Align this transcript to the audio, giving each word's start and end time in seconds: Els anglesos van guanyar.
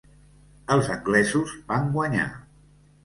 Els 0.75 0.89
anglesos 0.95 1.53
van 1.73 1.93
guanyar. 1.99 2.29